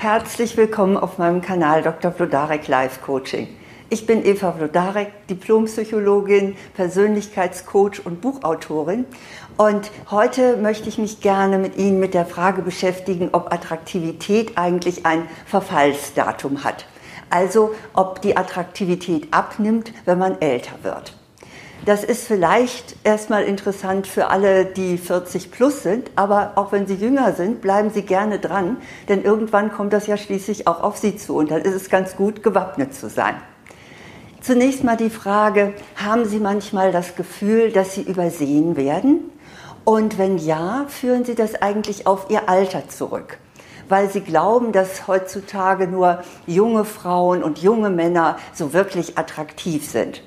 Herzlich 0.00 0.56
willkommen 0.56 0.96
auf 0.96 1.18
meinem 1.18 1.42
Kanal 1.42 1.82
Dr. 1.82 2.10
Vlodarek 2.10 2.68
Life 2.68 3.00
Coaching. 3.02 3.48
Ich 3.90 4.06
bin 4.06 4.24
Eva 4.24 4.52
Vlodarek, 4.52 5.26
Diplompsychologin, 5.28 6.56
Persönlichkeitscoach 6.72 8.06
und 8.06 8.22
Buchautorin. 8.22 9.04
Und 9.58 9.90
heute 10.10 10.56
möchte 10.56 10.88
ich 10.88 10.96
mich 10.96 11.20
gerne 11.20 11.58
mit 11.58 11.76
Ihnen 11.76 12.00
mit 12.00 12.14
der 12.14 12.24
Frage 12.24 12.62
beschäftigen, 12.62 13.28
ob 13.32 13.52
Attraktivität 13.52 14.56
eigentlich 14.56 15.04
ein 15.04 15.28
Verfallsdatum 15.44 16.64
hat. 16.64 16.86
Also 17.28 17.74
ob 17.92 18.22
die 18.22 18.38
Attraktivität 18.38 19.28
abnimmt, 19.34 19.92
wenn 20.06 20.16
man 20.16 20.40
älter 20.40 20.76
wird. 20.82 21.19
Das 21.86 22.04
ist 22.04 22.26
vielleicht 22.26 22.94
erstmal 23.04 23.44
interessant 23.44 24.06
für 24.06 24.28
alle, 24.28 24.66
die 24.66 24.98
40 24.98 25.50
plus 25.50 25.82
sind, 25.82 26.10
aber 26.14 26.52
auch 26.56 26.72
wenn 26.72 26.86
Sie 26.86 26.94
jünger 26.94 27.32
sind, 27.32 27.62
bleiben 27.62 27.88
Sie 27.88 28.02
gerne 28.02 28.38
dran, 28.38 28.76
denn 29.08 29.22
irgendwann 29.22 29.72
kommt 29.72 29.94
das 29.94 30.06
ja 30.06 30.18
schließlich 30.18 30.66
auch 30.66 30.82
auf 30.82 30.98
Sie 30.98 31.16
zu 31.16 31.36
und 31.36 31.50
dann 31.50 31.62
ist 31.62 31.74
es 31.74 31.88
ganz 31.88 32.16
gut, 32.16 32.42
gewappnet 32.42 32.92
zu 32.94 33.08
sein. 33.08 33.34
Zunächst 34.42 34.84
mal 34.84 34.98
die 34.98 35.08
Frage, 35.08 35.72
haben 35.96 36.26
Sie 36.26 36.38
manchmal 36.38 36.92
das 36.92 37.16
Gefühl, 37.16 37.72
dass 37.72 37.94
Sie 37.94 38.02
übersehen 38.02 38.76
werden? 38.76 39.30
Und 39.84 40.18
wenn 40.18 40.36
ja, 40.36 40.84
führen 40.88 41.24
Sie 41.24 41.34
das 41.34 41.62
eigentlich 41.62 42.06
auf 42.06 42.26
Ihr 42.28 42.48
Alter 42.48 42.88
zurück? 42.88 43.38
weil 43.88 44.08
sie 44.08 44.20
glauben, 44.20 44.70
dass 44.70 45.08
heutzutage 45.08 45.88
nur 45.88 46.22
junge 46.46 46.84
Frauen 46.84 47.42
und 47.42 47.58
junge 47.58 47.90
Männer 47.90 48.38
so 48.54 48.72
wirklich 48.72 49.18
attraktiv 49.18 49.84
sind. 49.84 50.22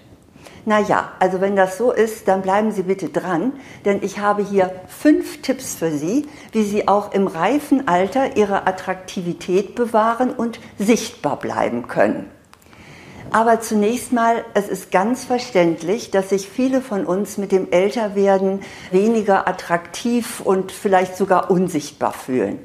Naja, 0.65 1.11
also 1.19 1.41
wenn 1.41 1.57
das 1.57 1.77
so 1.77 1.91
ist, 1.91 2.27
dann 2.29 2.41
bleiben 2.41 2.71
Sie 2.71 2.83
bitte 2.83 3.09
dran, 3.09 3.53
denn 3.83 4.01
ich 4.01 4.19
habe 4.19 4.43
hier 4.43 4.73
fünf 4.87 5.41
Tipps 5.41 5.75
für 5.75 5.91
Sie, 5.91 6.27
wie 6.53 6.63
Sie 6.63 6.87
auch 6.87 7.11
im 7.11 7.27
reifen 7.27 7.87
Alter 7.87 8.37
Ihre 8.37 8.65
Attraktivität 8.65 9.75
bewahren 9.75 10.31
und 10.31 10.61
sichtbar 10.79 11.37
bleiben 11.37 11.87
können. 11.87 12.29
Aber 13.31 13.59
zunächst 13.59 14.13
mal, 14.13 14.45
es 14.53 14.69
ist 14.69 14.91
ganz 14.91 15.25
verständlich, 15.25 16.11
dass 16.11 16.29
sich 16.29 16.47
viele 16.47 16.81
von 16.81 17.05
uns 17.05 17.37
mit 17.37 17.51
dem 17.51 17.71
Älterwerden 17.71 18.61
weniger 18.91 19.47
attraktiv 19.47 20.39
und 20.39 20.71
vielleicht 20.71 21.17
sogar 21.17 21.49
unsichtbar 21.49 22.13
fühlen. 22.13 22.59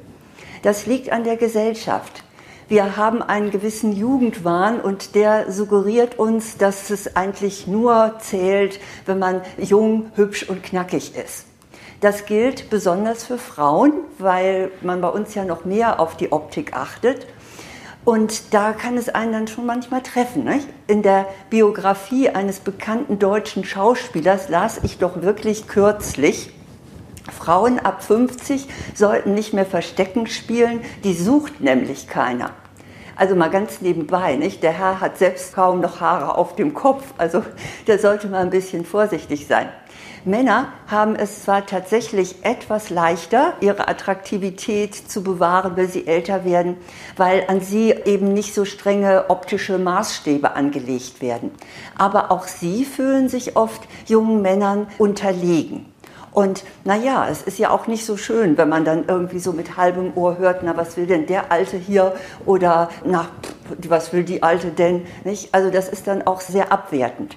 Das 0.61 0.85
liegt 0.85 1.11
an 1.11 1.23
der 1.23 1.37
Gesellschaft. 1.37 2.23
Wir 2.69 2.97
haben 2.97 3.23
einen 3.23 3.49
gewissen 3.49 3.93
Jugendwahn 3.93 4.79
und 4.79 5.15
der 5.15 5.51
suggeriert 5.51 6.19
uns, 6.19 6.55
dass 6.57 6.91
es 6.91 7.15
eigentlich 7.15 7.65
nur 7.65 8.13
zählt, 8.19 8.79
wenn 9.07 9.17
man 9.17 9.41
jung, 9.57 10.11
hübsch 10.13 10.47
und 10.47 10.61
knackig 10.61 11.15
ist. 11.15 11.47
Das 11.99 12.27
gilt 12.27 12.69
besonders 12.69 13.23
für 13.23 13.39
Frauen, 13.39 13.93
weil 14.19 14.69
man 14.83 15.01
bei 15.01 15.09
uns 15.09 15.33
ja 15.33 15.45
noch 15.45 15.65
mehr 15.65 15.99
auf 15.99 16.15
die 16.15 16.31
Optik 16.31 16.75
achtet. 16.75 17.25
Und 18.05 18.53
da 18.53 18.71
kann 18.73 18.97
es 18.97 19.09
einen 19.09 19.33
dann 19.33 19.47
schon 19.47 19.65
manchmal 19.65 20.03
treffen. 20.03 20.43
Nicht? 20.43 20.67
In 20.85 21.01
der 21.01 21.25
Biografie 21.49 22.29
eines 22.29 22.59
bekannten 22.59 23.17
deutschen 23.17 23.65
Schauspielers 23.65 24.47
las 24.47 24.79
ich 24.83 24.99
doch 24.99 25.23
wirklich 25.23 25.67
kürzlich, 25.67 26.51
Frauen 27.31 27.79
ab 27.79 28.03
50 28.03 28.67
sollten 28.95 29.33
nicht 29.33 29.53
mehr 29.53 29.65
Verstecken 29.65 30.27
spielen, 30.27 30.81
die 31.03 31.13
sucht 31.13 31.61
nämlich 31.61 32.07
keiner. 32.07 32.51
Also 33.15 33.35
mal 33.35 33.49
ganz 33.49 33.81
nebenbei, 33.81 34.37
nicht? 34.37 34.63
Der 34.63 34.71
Herr 34.71 35.01
hat 35.01 35.17
selbst 35.17 35.53
kaum 35.53 35.81
noch 35.81 35.99
Haare 35.99 36.37
auf 36.37 36.55
dem 36.55 36.73
Kopf, 36.73 37.03
also 37.17 37.43
da 37.85 37.97
sollte 37.97 38.29
man 38.29 38.43
ein 38.43 38.49
bisschen 38.49 38.85
vorsichtig 38.85 39.45
sein. 39.45 39.69
Männer 40.25 40.73
haben 40.87 41.15
es 41.15 41.43
zwar 41.43 41.65
tatsächlich 41.65 42.43
etwas 42.43 42.89
leichter, 42.89 43.53
ihre 43.61 43.87
Attraktivität 43.87 44.95
zu 44.95 45.23
bewahren, 45.23 45.73
wenn 45.75 45.87
sie 45.87 46.07
älter 46.07 46.43
werden, 46.43 46.77
weil 47.15 47.45
an 47.47 47.61
sie 47.61 47.91
eben 48.05 48.33
nicht 48.33 48.53
so 48.53 48.65
strenge 48.65 49.29
optische 49.29 49.77
Maßstäbe 49.77 50.55
angelegt 50.55 51.21
werden. 51.21 51.51
Aber 51.97 52.31
auch 52.31 52.47
sie 52.47 52.83
fühlen 52.83 53.29
sich 53.29 53.55
oft 53.55 53.81
jungen 54.07 54.41
Männern 54.41 54.87
unterlegen. 54.97 55.85
Und 56.31 56.63
naja, 56.83 57.27
es 57.29 57.41
ist 57.41 57.57
ja 57.57 57.71
auch 57.71 57.87
nicht 57.87 58.05
so 58.05 58.17
schön, 58.17 58.57
wenn 58.57 58.69
man 58.69 58.85
dann 58.85 59.05
irgendwie 59.07 59.39
so 59.39 59.51
mit 59.51 59.77
halbem 59.77 60.13
Ohr 60.15 60.37
hört, 60.37 60.61
na, 60.63 60.77
was 60.77 60.95
will 60.97 61.07
denn 61.07 61.25
der 61.25 61.51
Alte 61.51 61.77
hier? 61.77 62.13
Oder, 62.45 62.89
na, 63.03 63.27
was 63.87 64.13
will 64.13 64.23
die 64.23 64.43
Alte 64.43 64.67
denn? 64.67 65.05
Nicht? 65.23 65.53
Also 65.53 65.69
das 65.69 65.89
ist 65.89 66.07
dann 66.07 66.25
auch 66.25 66.41
sehr 66.41 66.71
abwertend. 66.71 67.35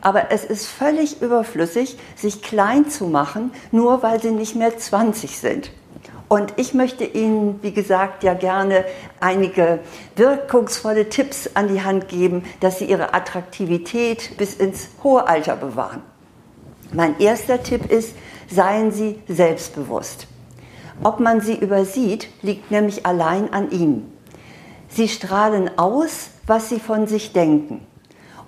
Aber 0.00 0.30
es 0.30 0.44
ist 0.44 0.66
völlig 0.66 1.22
überflüssig, 1.22 1.98
sich 2.14 2.42
klein 2.42 2.88
zu 2.88 3.06
machen, 3.06 3.50
nur 3.72 4.02
weil 4.02 4.20
sie 4.20 4.30
nicht 4.30 4.54
mehr 4.54 4.76
20 4.76 5.38
sind. 5.38 5.72
Und 6.28 6.52
ich 6.56 6.74
möchte 6.74 7.04
Ihnen, 7.04 7.58
wie 7.62 7.72
gesagt, 7.72 8.22
ja 8.22 8.34
gerne 8.34 8.84
einige 9.18 9.80
wirkungsvolle 10.14 11.08
Tipps 11.08 11.50
an 11.54 11.68
die 11.68 11.82
Hand 11.82 12.08
geben, 12.08 12.44
dass 12.60 12.78
Sie 12.78 12.84
Ihre 12.84 13.14
Attraktivität 13.14 14.36
bis 14.36 14.54
ins 14.54 14.88
hohe 15.02 15.26
Alter 15.26 15.56
bewahren. 15.56 16.02
Mein 16.92 17.20
erster 17.20 17.62
Tipp 17.62 17.90
ist, 17.90 18.14
seien 18.50 18.92
Sie 18.92 19.20
selbstbewusst. 19.28 20.26
Ob 21.02 21.20
man 21.20 21.40
sie 21.40 21.56
übersieht, 21.56 22.28
liegt 22.42 22.70
nämlich 22.70 23.06
allein 23.06 23.52
an 23.52 23.70
Ihnen. 23.70 24.12
Sie 24.88 25.08
strahlen 25.08 25.78
aus, 25.78 26.30
was 26.46 26.68
Sie 26.68 26.80
von 26.80 27.06
sich 27.06 27.32
denken. 27.32 27.86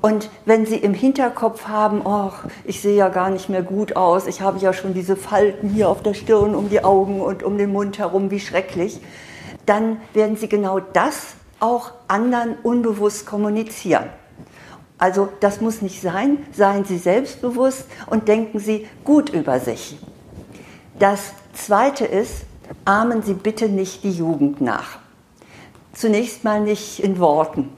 Und 0.00 0.30
wenn 0.46 0.64
Sie 0.64 0.76
im 0.76 0.94
Hinterkopf 0.94 1.68
haben, 1.68 2.02
ach, 2.06 2.46
ich 2.64 2.80
sehe 2.80 2.96
ja 2.96 3.10
gar 3.10 3.28
nicht 3.28 3.50
mehr 3.50 3.62
gut 3.62 3.94
aus, 3.94 4.26
ich 4.26 4.40
habe 4.40 4.58
ja 4.58 4.72
schon 4.72 4.94
diese 4.94 5.14
Falten 5.14 5.68
hier 5.68 5.90
auf 5.90 6.02
der 6.02 6.14
Stirn, 6.14 6.54
um 6.54 6.70
die 6.70 6.82
Augen 6.82 7.20
und 7.20 7.42
um 7.42 7.58
den 7.58 7.70
Mund 7.70 7.98
herum, 7.98 8.30
wie 8.30 8.40
schrecklich, 8.40 9.00
dann 9.66 9.98
werden 10.14 10.36
Sie 10.36 10.48
genau 10.48 10.80
das 10.80 11.34
auch 11.60 11.92
anderen 12.08 12.56
unbewusst 12.62 13.26
kommunizieren. 13.26 14.08
Also 15.00 15.30
das 15.40 15.62
muss 15.62 15.80
nicht 15.80 16.02
sein. 16.02 16.46
Seien 16.52 16.84
Sie 16.84 16.98
selbstbewusst 16.98 17.86
und 18.06 18.28
denken 18.28 18.60
Sie 18.60 18.86
gut 19.02 19.30
über 19.30 19.58
sich. 19.58 19.98
Das 20.98 21.32
Zweite 21.54 22.04
ist, 22.04 22.44
ahmen 22.84 23.22
Sie 23.22 23.32
bitte 23.32 23.70
nicht 23.70 24.04
die 24.04 24.12
Jugend 24.12 24.60
nach. 24.60 24.98
Zunächst 25.94 26.44
mal 26.44 26.60
nicht 26.60 27.02
in 27.02 27.18
Worten. 27.18 27.70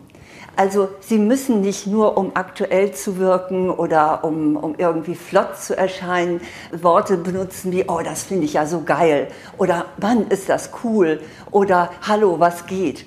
Also 0.57 0.89
Sie 1.01 1.17
müssen 1.17 1.61
nicht 1.61 1.87
nur, 1.87 2.19
um 2.19 2.33
aktuell 2.35 2.93
zu 2.93 3.19
wirken 3.19 3.71
oder 3.71 4.25
um, 4.25 4.57
um 4.57 4.75
irgendwie 4.77 5.15
flott 5.15 5.57
zu 5.57 5.77
erscheinen, 5.77 6.41
Worte 6.73 7.17
benutzen 7.17 7.71
wie, 7.71 7.85
oh, 7.89 8.01
das 8.05 8.25
finde 8.25 8.47
ich 8.47 8.55
ja 8.55 8.67
so 8.67 8.83
geil 8.83 9.29
oder 9.59 9.87
Mann, 9.99 10.27
ist 10.29 10.49
das 10.49 10.71
cool 10.83 11.21
oder 11.53 11.89
Hallo, 12.03 12.41
was 12.41 12.67
geht 12.67 13.07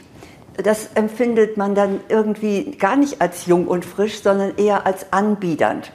das 0.64 0.90
empfindet 0.96 1.58
man 1.58 1.76
dann 1.76 2.00
irgendwie 2.10 2.72
gar 2.72 2.96
nicht 2.96 3.22
als 3.22 3.46
jung 3.46 3.68
und 3.68 3.86
frisch, 3.86 4.22
sondern 4.22 4.58
eher 4.58 4.86
als 4.86 5.12
anbiedernd. 5.12 5.92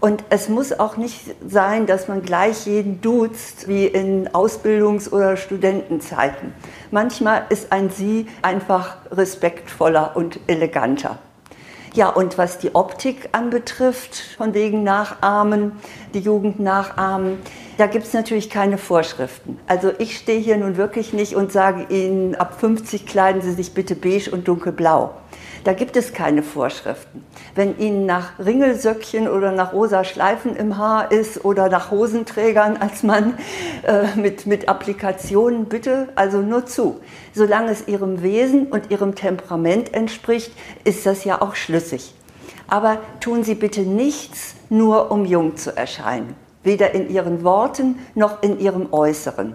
Und 0.00 0.24
es 0.28 0.48
muss 0.48 0.78
auch 0.78 0.98
nicht 0.98 1.20
sein, 1.46 1.86
dass 1.86 2.06
man 2.06 2.22
gleich 2.22 2.66
jeden 2.66 3.00
duzt, 3.00 3.66
wie 3.66 3.86
in 3.86 4.28
Ausbildungs- 4.28 5.10
oder 5.10 5.36
Studentenzeiten. 5.36 6.52
Manchmal 6.90 7.44
ist 7.48 7.72
ein 7.72 7.90
Sie 7.90 8.26
einfach 8.42 8.98
respektvoller 9.10 10.14
und 10.14 10.38
eleganter. 10.46 11.18
Ja, 11.94 12.10
und 12.10 12.36
was 12.36 12.58
die 12.58 12.74
Optik 12.74 13.30
anbetrifft, 13.32 14.16
von 14.36 14.52
wegen 14.52 14.84
Nachahmen, 14.84 15.72
die 16.12 16.20
Jugend 16.20 16.60
nachahmen, 16.60 17.38
da 17.78 17.86
gibt 17.86 18.06
es 18.06 18.14
natürlich 18.14 18.48
keine 18.48 18.78
Vorschriften. 18.78 19.58
Also 19.66 19.92
ich 19.98 20.16
stehe 20.16 20.40
hier 20.40 20.56
nun 20.56 20.76
wirklich 20.76 21.12
nicht 21.12 21.34
und 21.34 21.52
sage 21.52 21.86
Ihnen, 21.90 22.34
ab 22.34 22.58
50 22.58 23.06
kleiden 23.06 23.42
Sie 23.42 23.52
sich 23.52 23.74
bitte 23.74 23.94
beige 23.94 24.30
und 24.30 24.48
dunkelblau. 24.48 25.12
Da 25.64 25.72
gibt 25.72 25.96
es 25.96 26.12
keine 26.12 26.44
Vorschriften. 26.44 27.24
Wenn 27.56 27.76
Ihnen 27.78 28.06
nach 28.06 28.38
Ringelsöckchen 28.38 29.28
oder 29.28 29.50
nach 29.50 29.72
rosa 29.72 30.04
Schleifen 30.04 30.54
im 30.54 30.78
Haar 30.78 31.10
ist 31.10 31.44
oder 31.44 31.68
nach 31.68 31.90
Hosenträgern 31.90 32.76
als 32.76 33.02
Mann 33.02 33.36
äh, 33.82 34.14
mit, 34.14 34.46
mit 34.46 34.68
Applikationen, 34.68 35.64
bitte, 35.64 36.08
also 36.14 36.38
nur 36.38 36.66
zu. 36.66 37.00
Solange 37.34 37.72
es 37.72 37.88
Ihrem 37.88 38.22
Wesen 38.22 38.68
und 38.68 38.92
Ihrem 38.92 39.16
Temperament 39.16 39.92
entspricht, 39.92 40.52
ist 40.84 41.04
das 41.04 41.24
ja 41.24 41.42
auch 41.42 41.56
schlüssig. 41.56 42.14
Aber 42.68 42.98
tun 43.20 43.42
Sie 43.42 43.56
bitte 43.56 43.80
nichts, 43.80 44.54
nur 44.70 45.10
um 45.10 45.24
jung 45.24 45.56
zu 45.56 45.76
erscheinen. 45.76 46.45
Weder 46.66 46.94
in 46.94 47.08
Ihren 47.08 47.44
Worten 47.44 48.00
noch 48.16 48.42
in 48.42 48.58
Ihrem 48.58 48.92
Äußeren. 48.92 49.54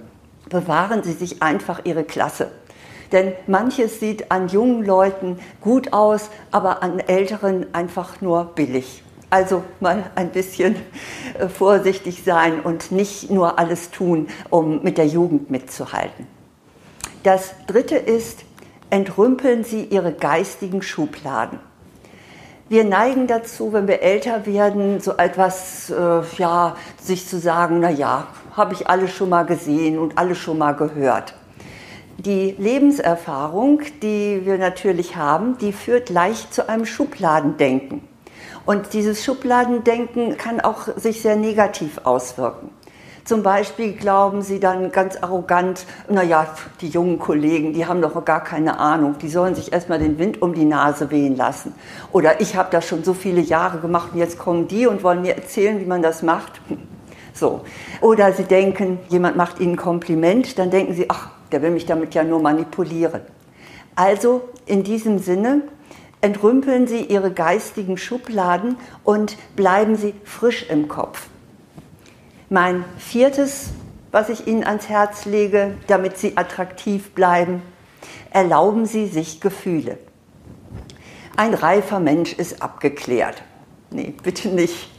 Bewahren 0.49 1.03
Sie 1.03 1.11
sich 1.11 1.43
einfach 1.43 1.81
Ihre 1.83 2.05
Klasse. 2.05 2.47
Denn 3.11 3.33
manches 3.47 3.99
sieht 3.99 4.31
an 4.31 4.47
jungen 4.47 4.85
Leuten 4.85 5.37
gut 5.59 5.91
aus, 5.91 6.29
aber 6.51 6.81
an 6.81 6.99
älteren 6.99 7.73
einfach 7.73 8.21
nur 8.21 8.45
billig. 8.55 9.03
Also 9.29 9.61
mal 9.81 10.09
ein 10.15 10.31
bisschen 10.31 10.77
äh, 11.37 11.49
vorsichtig 11.49 12.23
sein 12.23 12.61
und 12.61 12.93
nicht 12.93 13.29
nur 13.29 13.59
alles 13.59 13.91
tun, 13.91 14.27
um 14.49 14.81
mit 14.81 14.97
der 14.97 15.07
Jugend 15.07 15.51
mitzuhalten. 15.51 16.27
Das 17.23 17.53
Dritte 17.67 17.97
ist, 17.97 18.45
entrümpeln 18.89 19.65
Sie 19.65 19.83
Ihre 19.83 20.13
geistigen 20.13 20.81
Schubladen. 20.81 21.59
Wir 22.71 22.85
neigen 22.85 23.27
dazu, 23.27 23.73
wenn 23.73 23.89
wir 23.89 24.01
älter 24.01 24.45
werden, 24.45 25.01
so 25.01 25.17
etwas, 25.17 25.89
äh, 25.89 26.21
ja, 26.37 26.77
sich 27.03 27.27
zu 27.27 27.37
sagen, 27.37 27.81
na 27.81 27.89
ja, 27.89 28.27
habe 28.55 28.73
ich 28.73 28.87
alles 28.87 29.11
schon 29.11 29.27
mal 29.27 29.43
gesehen 29.43 29.99
und 29.99 30.17
alles 30.17 30.37
schon 30.37 30.57
mal 30.57 30.71
gehört. 30.71 31.33
Die 32.17 32.55
Lebenserfahrung, 32.57 33.81
die 34.01 34.45
wir 34.45 34.57
natürlich 34.57 35.17
haben, 35.17 35.57
die 35.57 35.73
führt 35.73 36.09
leicht 36.09 36.53
zu 36.53 36.69
einem 36.69 36.85
Schubladendenken. 36.85 38.07
Und 38.65 38.93
dieses 38.93 39.21
Schubladendenken 39.25 40.37
kann 40.37 40.61
auch 40.61 40.87
sich 40.95 41.21
sehr 41.21 41.35
negativ 41.35 41.99
auswirken. 42.05 42.69
Zum 43.23 43.43
Beispiel 43.43 43.93
glauben 43.93 44.41
sie 44.41 44.59
dann 44.59 44.91
ganz 44.91 45.17
arrogant, 45.17 45.85
naja, 46.09 46.47
die 46.81 46.89
jungen 46.89 47.19
Kollegen, 47.19 47.73
die 47.73 47.85
haben 47.85 48.01
doch 48.01 48.25
gar 48.25 48.43
keine 48.43 48.79
Ahnung, 48.79 49.15
die 49.21 49.29
sollen 49.29 49.55
sich 49.55 49.71
erstmal 49.71 49.99
den 49.99 50.17
Wind 50.17 50.41
um 50.41 50.53
die 50.53 50.65
Nase 50.65 51.11
wehen 51.11 51.35
lassen. 51.35 51.73
Oder 52.11 52.41
ich 52.41 52.55
habe 52.55 52.69
das 52.71 52.87
schon 52.87 53.03
so 53.03 53.13
viele 53.13 53.41
Jahre 53.41 53.79
gemacht 53.79 54.09
und 54.13 54.19
jetzt 54.19 54.39
kommen 54.39 54.67
die 54.67 54.87
und 54.87 55.03
wollen 55.03 55.21
mir 55.21 55.35
erzählen, 55.35 55.79
wie 55.79 55.85
man 55.85 56.01
das 56.01 56.23
macht. 56.23 56.61
So. 57.33 57.61
Oder 58.01 58.33
sie 58.33 58.43
denken, 58.43 58.99
jemand 59.07 59.37
macht 59.37 59.61
ihnen 59.61 59.75
ein 59.75 59.77
Kompliment, 59.77 60.59
dann 60.59 60.69
denken 60.69 60.93
sie, 60.93 61.09
ach, 61.09 61.29
der 61.53 61.61
will 61.61 61.71
mich 61.71 61.85
damit 61.85 62.13
ja 62.13 62.25
nur 62.25 62.41
manipulieren. 62.41 63.21
Also 63.95 64.41
in 64.65 64.83
diesem 64.83 65.17
Sinne, 65.17 65.61
entrümpeln 66.21 66.87
Sie 66.87 67.01
Ihre 67.05 67.31
geistigen 67.31 67.97
Schubladen 67.97 68.77
und 69.03 69.37
bleiben 69.55 69.95
Sie 69.95 70.13
frisch 70.23 70.69
im 70.69 70.87
Kopf. 70.87 71.27
Mein 72.53 72.83
viertes, 72.97 73.69
was 74.11 74.27
ich 74.27 74.45
Ihnen 74.45 74.65
ans 74.65 74.89
Herz 74.89 75.23
lege, 75.23 75.75
damit 75.87 76.17
Sie 76.17 76.35
attraktiv 76.35 77.11
bleiben, 77.11 77.61
erlauben 78.29 78.85
Sie 78.85 79.07
sich 79.07 79.39
Gefühle. 79.39 79.97
Ein 81.37 81.53
reifer 81.53 82.01
Mensch 82.01 82.33
ist 82.33 82.61
abgeklärt. 82.61 83.41
Nee, 83.89 84.13
bitte 84.21 84.49
nicht. 84.49 84.91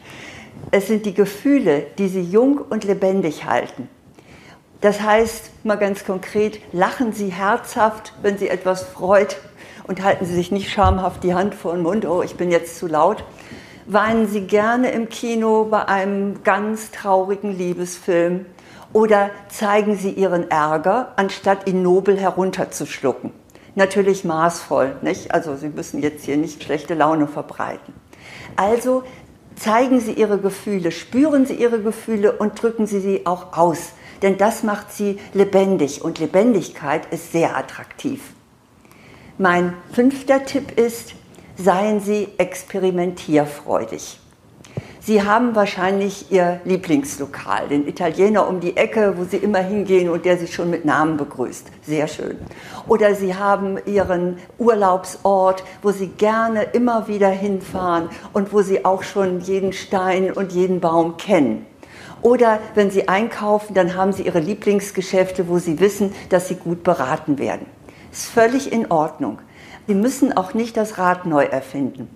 Es 0.71 0.87
sind 0.87 1.05
die 1.05 1.13
Gefühle, 1.13 1.89
die 1.99 2.09
Sie 2.09 2.23
jung 2.23 2.57
und 2.57 2.85
lebendig 2.85 3.45
halten. 3.45 3.87
Das 4.81 5.03
heißt, 5.03 5.51
mal 5.63 5.77
ganz 5.77 6.07
konkret, 6.07 6.59
lachen 6.73 7.13
Sie 7.13 7.29
herzhaft, 7.29 8.15
wenn 8.23 8.39
Sie 8.39 8.49
etwas 8.49 8.83
freut 8.83 9.37
und 9.87 10.03
halten 10.03 10.25
Sie 10.25 10.35
sich 10.35 10.53
nicht 10.53 10.71
schamhaft 10.71 11.23
die 11.23 11.35
Hand 11.35 11.55
vor 11.55 11.75
den 11.75 11.83
Mund, 11.83 12.07
oh, 12.07 12.23
ich 12.23 12.37
bin 12.37 12.51
jetzt 12.51 12.79
zu 12.79 12.87
laut, 12.87 13.23
Weinen 13.87 14.29
Sie 14.29 14.43
gerne 14.43 14.91
im 14.91 15.09
Kino 15.09 15.65
bei 15.65 15.87
einem 15.87 16.43
ganz 16.45 16.91
traurigen 16.91 17.57
Liebesfilm 17.57 18.47
oder 18.93 19.31
zeigen 19.49 19.97
Sie 19.97 20.11
Ihren 20.11 20.51
Ärger, 20.51 21.13
anstatt 21.17 21.69
ihn 21.69 21.83
nobel 21.83 22.19
herunterzuschlucken. 22.19 23.33
Natürlich 23.75 24.25
maßvoll, 24.25 24.97
nicht? 25.03 25.33
Also 25.33 25.57
Sie 25.57 25.69
müssen 25.69 26.03
jetzt 26.03 26.25
hier 26.25 26.37
nicht 26.37 26.63
schlechte 26.63 26.95
Laune 26.95 27.27
verbreiten. 27.27 27.95
Also 28.55 29.03
zeigen 29.57 30.01
Sie 30.01 30.13
Ihre 30.13 30.39
Gefühle, 30.39 30.93
spüren 30.93 31.47
Sie 31.47 31.55
Ihre 31.55 31.81
Gefühle 31.81 32.33
und 32.33 32.63
drücken 32.63 32.87
Sie 32.87 33.01
sie 33.01 33.27
auch 33.27 33.57
aus. 33.57 33.93
Denn 34.23 34.39
das 34.39 34.63
macht 34.63 34.93
sie 34.93 35.19
lebendig 35.35 36.03
und 36.03 36.21
Lebendigkeit 36.21 37.13
ist 37.13 37.33
sehr 37.33 37.57
attraktiv. 37.57 38.21
Mein 39.37 39.75
fünfter 39.93 40.45
Tipp 40.45 40.79
ist, 40.79 41.15
seien 41.57 42.01
Sie 42.01 42.29
experimentierfreudig. 42.39 44.19
Sie 45.05 45.25
haben 45.25 45.57
wahrscheinlich 45.57 46.31
Ihr 46.31 46.61
Lieblingslokal, 46.65 47.67
den 47.67 47.89
Italiener 47.89 48.47
um 48.47 48.61
die 48.61 48.77
Ecke, 48.77 49.15
wo 49.17 49.25
Sie 49.25 49.39
immer 49.39 49.59
hingehen 49.59 50.09
und 50.09 50.25
der 50.25 50.39
Sie 50.39 50.47
schon 50.47 50.71
mit 50.71 50.85
Namen 50.85 51.17
begrüßt. 51.17 51.67
Sehr 51.83 52.07
schön. 52.07 52.39
Oder 52.87 53.17
Sie 53.17 53.35
haben 53.35 53.79
Ihren 53.85 54.39
Urlaubsort, 54.59 55.65
wo 55.83 55.91
Sie 55.91 56.07
gerne 56.07 56.63
immer 56.63 57.09
wieder 57.09 57.31
hinfahren 57.31 58.11
und 58.33 58.53
wo 58.53 58.63
Sie 58.63 58.85
auch 58.85 59.03
schon 59.03 59.41
jeden 59.41 59.73
Stein 59.73 60.33
und 60.33 60.53
jeden 60.53 60.79
Baum 60.79 61.17
kennen. 61.17 61.67
Oder 62.23 62.61
wenn 62.77 62.93
Sie 62.93 63.09
einkaufen, 63.09 63.75
dann 63.75 63.97
haben 63.97 64.13
Sie 64.13 64.23
Ihre 64.23 64.39
Lieblingsgeschäfte, 64.39 65.49
wo 65.49 65.59
Sie 65.59 65.81
wissen, 65.81 66.15
dass 66.29 66.47
Sie 66.47 66.55
gut 66.55 66.85
beraten 66.85 67.41
werden. 67.41 67.67
Ist 68.13 68.27
völlig 68.27 68.71
in 68.71 68.89
Ordnung. 68.93 69.41
Sie 69.87 69.95
müssen 69.95 70.37
auch 70.37 70.55
nicht 70.55 70.77
das 70.77 70.99
Rad 70.99 71.27
neu 71.27 71.45
erfinden. 71.45 72.09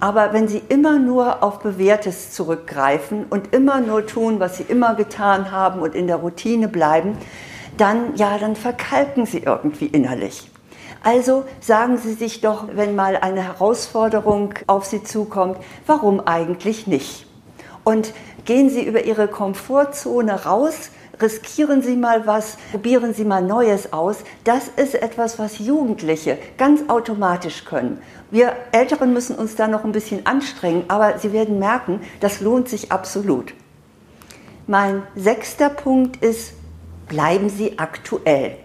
Aber 0.00 0.32
wenn 0.32 0.48
Sie 0.48 0.62
immer 0.68 0.98
nur 0.98 1.42
auf 1.42 1.60
Bewährtes 1.60 2.32
zurückgreifen 2.32 3.26
und 3.30 3.54
immer 3.54 3.80
nur 3.80 4.06
tun, 4.06 4.40
was 4.40 4.56
Sie 4.56 4.64
immer 4.64 4.94
getan 4.94 5.52
haben 5.52 5.80
und 5.80 5.94
in 5.94 6.08
der 6.08 6.16
Routine 6.16 6.66
bleiben, 6.66 7.16
dann, 7.76 8.16
ja, 8.16 8.38
dann 8.38 8.56
verkalken 8.56 9.26
Sie 9.26 9.38
irgendwie 9.38 9.86
innerlich. 9.86 10.50
Also 11.04 11.44
sagen 11.60 11.98
Sie 11.98 12.14
sich 12.14 12.40
doch, 12.40 12.66
wenn 12.74 12.94
mal 12.94 13.16
eine 13.16 13.42
Herausforderung 13.42 14.54
auf 14.66 14.84
Sie 14.84 15.02
zukommt, 15.02 15.58
warum 15.86 16.20
eigentlich 16.20 16.86
nicht? 16.86 17.26
Und 17.84 18.12
gehen 18.44 18.70
Sie 18.70 18.84
über 18.84 19.04
Ihre 19.04 19.28
Komfortzone 19.28 20.44
raus 20.44 20.90
riskieren 21.20 21.82
Sie 21.82 21.96
mal 21.96 22.26
was, 22.26 22.56
probieren 22.70 23.14
Sie 23.14 23.24
mal 23.24 23.42
Neues 23.42 23.92
aus. 23.92 24.18
Das 24.44 24.68
ist 24.76 24.94
etwas, 24.94 25.38
was 25.38 25.58
Jugendliche 25.58 26.38
ganz 26.58 26.88
automatisch 26.88 27.64
können. 27.64 28.02
Wir 28.30 28.54
Älteren 28.72 29.12
müssen 29.12 29.36
uns 29.36 29.56
da 29.56 29.68
noch 29.68 29.84
ein 29.84 29.92
bisschen 29.92 30.26
anstrengen, 30.26 30.84
aber 30.88 31.18
Sie 31.18 31.32
werden 31.32 31.58
merken, 31.58 32.00
das 32.20 32.40
lohnt 32.40 32.68
sich 32.68 32.90
absolut. 32.92 33.54
Mein 34.66 35.02
sechster 35.16 35.68
Punkt 35.68 36.22
ist, 36.22 36.54
bleiben 37.08 37.50
Sie 37.50 37.78
aktuell. 37.78 38.56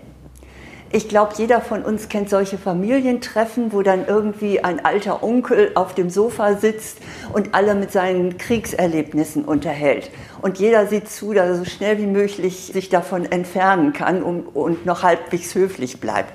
Ich 0.89 1.09
glaube, 1.09 1.33
jeder 1.37 1.59
von 1.59 1.83
uns 1.83 2.07
kennt 2.07 2.29
solche 2.29 2.57
Familientreffen, 2.57 3.73
wo 3.73 3.81
dann 3.81 4.07
irgendwie 4.07 4.63
ein 4.63 4.85
alter 4.85 5.21
Onkel 5.21 5.71
auf 5.75 5.93
dem 5.93 6.09
Sofa 6.09 6.55
sitzt 6.55 6.99
und 7.33 7.53
alle 7.53 7.75
mit 7.75 7.91
seinen 7.91 8.37
Kriegserlebnissen 8.37 9.43
unterhält. 9.43 10.09
Und 10.41 10.59
jeder 10.59 10.87
sieht 10.87 11.09
zu, 11.09 11.33
dass 11.33 11.49
er 11.49 11.55
so 11.55 11.65
schnell 11.65 11.97
wie 11.97 12.05
möglich 12.05 12.71
sich 12.73 12.87
davon 12.87 13.25
entfernen 13.25 13.91
kann 13.91 14.23
und, 14.23 14.43
und 14.55 14.85
noch 14.85 15.03
halbwegs 15.03 15.55
höflich 15.55 15.99
bleibt. 15.99 16.33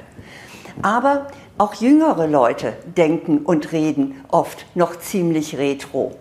Aber 0.82 1.28
auch 1.56 1.74
jüngere 1.74 2.26
Leute 2.26 2.74
denken 2.96 3.38
und 3.38 3.72
reden 3.72 4.22
oft 4.28 4.66
noch 4.74 4.98
ziemlich 4.98 5.56
retro. 5.56 6.14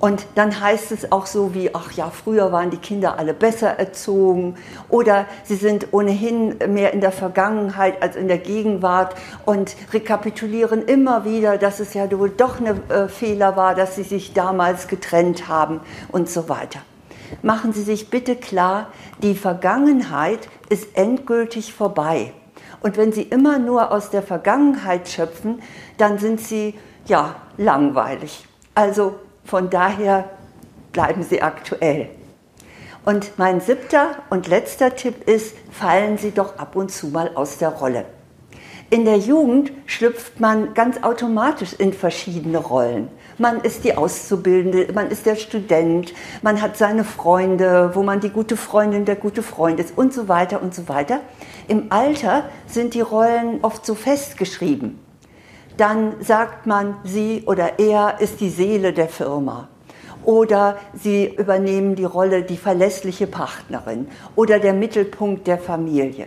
Und 0.00 0.26
dann 0.36 0.60
heißt 0.60 0.92
es 0.92 1.10
auch 1.10 1.26
so 1.26 1.54
wie, 1.54 1.74
ach 1.74 1.90
ja, 1.92 2.10
früher 2.10 2.52
waren 2.52 2.70
die 2.70 2.76
Kinder 2.76 3.18
alle 3.18 3.34
besser 3.34 3.78
erzogen 3.78 4.54
oder 4.88 5.26
sie 5.42 5.56
sind 5.56 5.88
ohnehin 5.92 6.56
mehr 6.68 6.92
in 6.92 7.00
der 7.00 7.10
Vergangenheit 7.10 8.00
als 8.00 8.14
in 8.14 8.28
der 8.28 8.38
Gegenwart 8.38 9.16
und 9.44 9.74
rekapitulieren 9.92 10.84
immer 10.84 11.24
wieder, 11.24 11.58
dass 11.58 11.80
es 11.80 11.94
ja 11.94 12.08
wohl 12.16 12.30
doch 12.30 12.60
ein 12.60 12.88
äh, 12.90 13.08
Fehler 13.08 13.56
war, 13.56 13.74
dass 13.74 13.96
sie 13.96 14.04
sich 14.04 14.34
damals 14.34 14.86
getrennt 14.86 15.48
haben 15.48 15.80
und 16.12 16.28
so 16.28 16.48
weiter. 16.48 16.80
Machen 17.42 17.74
Sie 17.74 17.82
sich 17.82 18.08
bitte 18.08 18.36
klar, 18.36 18.86
die 19.22 19.34
Vergangenheit 19.34 20.48
ist 20.70 20.96
endgültig 20.96 21.74
vorbei. 21.74 22.32
Und 22.80 22.96
wenn 22.96 23.12
Sie 23.12 23.22
immer 23.22 23.58
nur 23.58 23.92
aus 23.92 24.08
der 24.08 24.22
Vergangenheit 24.22 25.08
schöpfen, 25.08 25.60
dann 25.98 26.18
sind 26.18 26.40
Sie 26.40 26.74
ja 27.06 27.36
langweilig. 27.58 28.46
Also 28.74 29.16
von 29.48 29.70
daher 29.70 30.28
bleiben 30.92 31.22
Sie 31.22 31.40
aktuell. 31.40 32.10
Und 33.06 33.38
mein 33.38 33.62
siebter 33.62 34.16
und 34.28 34.46
letzter 34.46 34.94
Tipp 34.94 35.26
ist, 35.26 35.56
fallen 35.70 36.18
Sie 36.18 36.32
doch 36.32 36.58
ab 36.58 36.76
und 36.76 36.92
zu 36.92 37.06
mal 37.06 37.30
aus 37.34 37.56
der 37.56 37.70
Rolle. 37.70 38.04
In 38.90 39.06
der 39.06 39.16
Jugend 39.16 39.72
schlüpft 39.86 40.38
man 40.38 40.74
ganz 40.74 41.02
automatisch 41.02 41.72
in 41.72 41.94
verschiedene 41.94 42.58
Rollen. 42.58 43.08
Man 43.38 43.62
ist 43.62 43.84
die 43.84 43.96
Auszubildende, 43.96 44.92
man 44.92 45.10
ist 45.10 45.24
der 45.24 45.36
Student, 45.36 46.12
man 46.42 46.60
hat 46.60 46.76
seine 46.76 47.04
Freunde, 47.04 47.92
wo 47.94 48.02
man 48.02 48.20
die 48.20 48.30
gute 48.30 48.56
Freundin, 48.56 49.06
der 49.06 49.16
gute 49.16 49.42
Freund 49.42 49.80
ist 49.80 49.96
und 49.96 50.12
so 50.12 50.28
weiter 50.28 50.60
und 50.60 50.74
so 50.74 50.88
weiter. 50.88 51.20
Im 51.68 51.86
Alter 51.90 52.44
sind 52.66 52.92
die 52.92 53.00
Rollen 53.00 53.60
oft 53.62 53.86
so 53.86 53.94
festgeschrieben 53.94 55.07
dann 55.78 56.16
sagt 56.20 56.66
man, 56.66 56.96
sie 57.04 57.44
oder 57.46 57.78
er 57.78 58.20
ist 58.20 58.40
die 58.40 58.50
Seele 58.50 58.92
der 58.92 59.08
Firma. 59.08 59.68
Oder 60.24 60.76
sie 60.92 61.26
übernehmen 61.26 61.94
die 61.94 62.04
Rolle 62.04 62.42
die 62.42 62.58
verlässliche 62.58 63.26
Partnerin 63.26 64.08
oder 64.36 64.58
der 64.58 64.74
Mittelpunkt 64.74 65.46
der 65.46 65.56
Familie. 65.56 66.26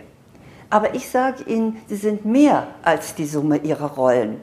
Aber 0.70 0.94
ich 0.94 1.10
sage 1.10 1.44
Ihnen, 1.48 1.82
Sie 1.86 1.96
sind 1.96 2.24
mehr 2.24 2.66
als 2.82 3.14
die 3.14 3.26
Summe 3.26 3.58
Ihrer 3.58 3.90
Rollen. 3.90 4.40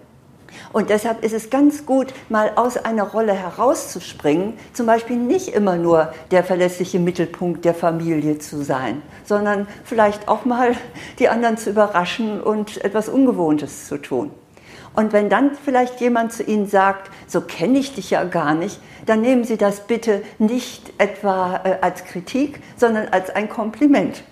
Und 0.72 0.92
deshalb 0.92 1.24
ist 1.24 1.34
es 1.34 1.50
ganz 1.50 1.88
gut, 1.88 2.14
mal 2.30 2.52
aus 2.56 2.78
einer 2.78 3.04
Rolle 3.04 3.34
herauszuspringen, 3.34 4.54
zum 4.74 4.86
Beispiel 4.86 5.18
nicht 5.18 5.50
immer 5.50 5.76
nur 5.76 6.14
der 6.30 6.44
verlässliche 6.44 7.00
Mittelpunkt 7.00 7.66
der 7.66 7.74
Familie 7.74 8.38
zu 8.38 8.64
sein, 8.64 9.02
sondern 9.26 9.68
vielleicht 9.84 10.28
auch 10.28 10.46
mal 10.46 10.76
die 11.18 11.30
anderen 11.30 11.58
zu 11.58 11.72
überraschen 11.72 12.42
und 12.42 12.84
etwas 12.84 13.10
Ungewohntes 13.10 13.88
zu 13.88 13.98
tun. 13.98 14.32
Und 14.94 15.14
wenn 15.14 15.30
dann 15.30 15.52
vielleicht 15.56 16.02
jemand 16.02 16.34
zu 16.34 16.44
Ihnen 16.44 16.68
sagt, 16.68 17.12
so 17.28 17.42
kenne 17.42 17.80
ich 17.80 17.96
dich 17.96 18.12
ja 18.12 18.24
gar 18.24 18.54
nicht, 18.54 18.80
dann 19.06 19.22
nehmen 19.22 19.44
Sie 19.44 19.58
das 19.58 19.88
bitte 19.88 20.22
nicht 20.38 20.94
etwa 20.98 21.62
äh, 21.64 21.78
als 21.82 22.06
Kritik, 22.06 22.62
sondern 22.76 23.08
als 23.10 23.30
ein 23.30 23.50
Kompliment. 23.50 24.24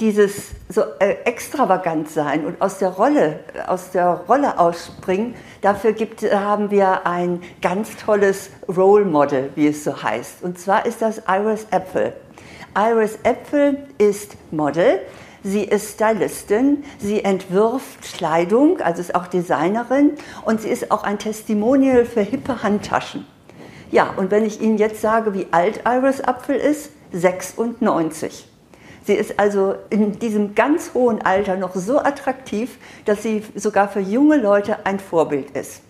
Dieses 0.00 0.52
so 0.70 0.82
äh, 0.98 1.16
extravagant 1.24 2.08
sein 2.08 2.46
und 2.46 2.62
aus 2.62 2.78
der 2.78 2.88
Rolle, 2.88 3.40
aus 3.66 3.90
der 3.90 4.24
Rolle 4.28 4.58
ausspringen, 4.58 5.34
dafür 5.60 5.92
gibt, 5.92 6.22
haben 6.22 6.70
wir 6.70 7.06
ein 7.06 7.42
ganz 7.60 7.96
tolles 7.96 8.50
Role 8.66 9.04
Model, 9.04 9.50
wie 9.56 9.66
es 9.66 9.84
so 9.84 10.02
heißt. 10.02 10.42
Und 10.42 10.58
zwar 10.58 10.86
ist 10.86 11.02
das 11.02 11.22
Iris 11.28 11.66
Apfel. 11.70 12.14
Iris 12.74 13.18
Apfel 13.24 13.86
ist 13.98 14.36
Model, 14.50 15.00
Sie 15.42 15.64
ist 15.64 15.94
Stylistin, 15.94 16.84
sie 16.98 17.24
entwirft 17.24 18.02
Kleidung, 18.02 18.80
also 18.82 19.00
ist 19.00 19.14
auch 19.14 19.26
Designerin 19.26 20.12
und 20.44 20.60
sie 20.60 20.68
ist 20.68 20.90
auch 20.90 21.02
ein 21.02 21.18
Testimonial 21.18 22.04
für 22.04 22.20
hippe 22.20 22.62
Handtaschen. 22.62 23.24
Ja, 23.90 24.12
und 24.16 24.30
wenn 24.30 24.44
ich 24.44 24.60
Ihnen 24.60 24.76
jetzt 24.76 25.00
sage, 25.00 25.32
wie 25.32 25.46
alt 25.50 25.80
Iris 25.86 26.20
Apfel 26.20 26.56
ist, 26.56 26.90
96. 27.12 28.46
Sie 29.06 29.14
ist 29.14 29.40
also 29.40 29.74
in 29.88 30.18
diesem 30.18 30.54
ganz 30.54 30.92
hohen 30.92 31.22
Alter 31.22 31.56
noch 31.56 31.74
so 31.74 31.98
attraktiv, 31.98 32.76
dass 33.06 33.22
sie 33.22 33.42
sogar 33.54 33.88
für 33.88 34.00
junge 34.00 34.36
Leute 34.36 34.84
ein 34.84 35.00
Vorbild 35.00 35.50
ist. 35.56 35.80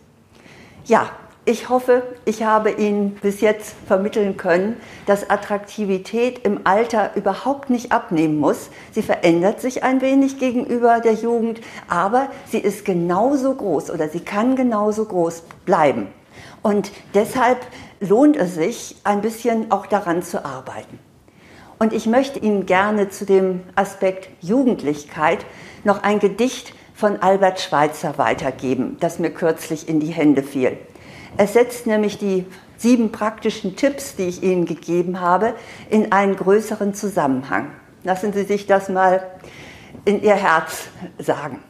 Ja, 0.87 1.11
ich 1.51 1.69
hoffe, 1.69 2.05
ich 2.27 2.45
habe 2.45 2.71
Ihnen 2.71 3.17
bis 3.17 3.41
jetzt 3.41 3.75
vermitteln 3.87 4.37
können, 4.37 4.77
dass 5.07 5.29
Attraktivität 5.29 6.45
im 6.45 6.61
Alter 6.63 7.17
überhaupt 7.17 7.71
nicht 7.71 7.91
abnehmen 7.91 8.39
muss. 8.39 8.71
Sie 8.93 9.03
verändert 9.03 9.61
sich 9.61 9.83
ein 9.83 10.01
wenig 10.01 10.39
gegenüber 10.39 11.01
der 11.01 11.15
Jugend, 11.15 11.61
aber 11.89 12.29
sie 12.47 12.59
ist 12.59 12.85
genauso 12.85 13.53
groß 13.55 13.91
oder 13.91 14.09
sie 14.09 14.21
kann 14.21 14.55
genauso 14.55 15.05
groß 15.05 15.43
bleiben. 15.65 16.07
Und 16.63 16.93
deshalb 17.15 17.59
lohnt 17.99 18.37
es 18.37 18.55
sich, 18.55 18.97
ein 19.03 19.21
bisschen 19.21 19.73
auch 19.73 19.87
daran 19.87 20.23
zu 20.23 20.45
arbeiten. 20.45 21.01
Und 21.81 21.93
ich 21.93 22.07
möchte 22.07 22.39
Ihnen 22.39 22.67
gerne 22.67 23.09
zu 23.09 23.25
dem 23.25 23.63
Aspekt 23.75 24.29
Jugendlichkeit 24.41 25.45
noch 25.83 26.03
ein 26.05 26.21
Gedicht 26.21 26.75
von 26.95 27.21
Albert 27.23 27.61
Schweitzer 27.61 28.19
weitergeben, 28.19 28.99
das 29.01 29.19
mir 29.19 29.31
kürzlich 29.31 29.89
in 29.89 29.99
die 29.99 30.13
Hände 30.13 30.43
fiel. 30.43 30.77
Es 31.37 31.53
setzt 31.53 31.87
nämlich 31.87 32.19
die 32.19 32.47
sieben 32.77 33.13
praktischen 33.13 33.77
Tipps, 33.77 34.17
die 34.17 34.25
ich 34.25 34.43
Ihnen 34.43 34.67
gegeben 34.67 35.21
habe, 35.21 35.55
in 35.89 36.13
einen 36.13 36.37
größeren 36.37 36.95
Zusammenhang. 36.95 37.73
Lassen 38.03 38.33
Sie 38.33 38.45
sich 38.45 38.67
das 38.67 38.89
mal 38.89 39.23
in 40.05 40.23
Ihr 40.23 40.35
Herz 40.35 40.89
sagen. 41.19 41.63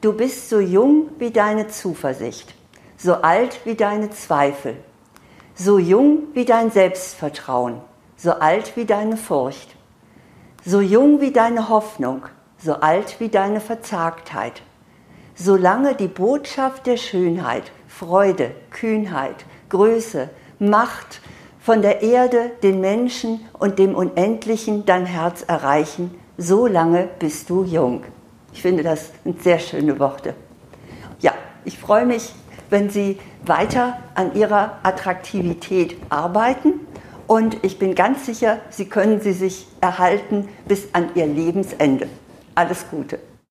Du 0.00 0.12
bist 0.12 0.48
so 0.48 0.60
jung 0.60 1.10
wie 1.18 1.30
deine 1.30 1.68
Zuversicht, 1.68 2.54
so 2.96 3.14
alt 3.14 3.60
wie 3.64 3.74
deine 3.74 4.10
Zweifel, 4.10 4.76
so 5.54 5.78
jung 5.78 6.28
wie 6.34 6.44
dein 6.44 6.70
Selbstvertrauen 6.70 7.80
so 8.16 8.32
alt 8.32 8.76
wie 8.76 8.86
deine 8.86 9.16
Furcht, 9.16 9.76
so 10.64 10.80
jung 10.80 11.20
wie 11.20 11.32
deine 11.32 11.68
Hoffnung, 11.68 12.22
so 12.58 12.74
alt 12.74 13.20
wie 13.20 13.28
deine 13.28 13.60
Verzagtheit. 13.60 14.62
Solange 15.34 15.94
die 15.94 16.08
Botschaft 16.08 16.86
der 16.86 16.96
Schönheit, 16.96 17.70
Freude, 17.98 18.50
Kühnheit, 18.70 19.46
Größe, 19.70 20.28
Macht 20.58 21.22
von 21.58 21.80
der 21.80 22.02
Erde, 22.02 22.50
den 22.62 22.82
Menschen 22.82 23.40
und 23.58 23.78
dem 23.78 23.94
Unendlichen 23.94 24.84
dein 24.84 25.06
Herz 25.06 25.44
erreichen, 25.48 26.14
so 26.36 26.66
lange 26.66 27.08
bist 27.18 27.48
du 27.48 27.64
jung. 27.64 28.04
Ich 28.52 28.60
finde, 28.60 28.82
das 28.82 29.12
sind 29.24 29.42
sehr 29.42 29.58
schöne 29.58 29.98
Worte. 29.98 30.34
Ja, 31.20 31.32
ich 31.64 31.78
freue 31.78 32.04
mich, 32.04 32.34
wenn 32.68 32.90
Sie 32.90 33.18
weiter 33.46 33.96
an 34.14 34.34
Ihrer 34.34 34.78
Attraktivität 34.82 35.96
arbeiten 36.10 36.74
und 37.26 37.64
ich 37.64 37.78
bin 37.78 37.94
ganz 37.94 38.26
sicher, 38.26 38.58
Sie 38.68 38.90
können 38.90 39.22
sie 39.22 39.32
sich 39.32 39.68
erhalten 39.80 40.48
bis 40.68 40.88
an 40.92 41.12
Ihr 41.14 41.26
Lebensende. 41.26 42.10
Alles 42.54 42.84
Gute. 42.90 43.18